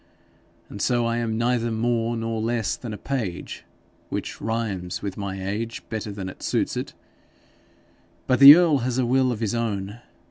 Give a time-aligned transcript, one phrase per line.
[0.67, 3.65] And so I am neither more nor less than a page,
[4.09, 6.93] which rhymes with my age better than suits it.
[8.25, 9.99] But the earl has a will of his own.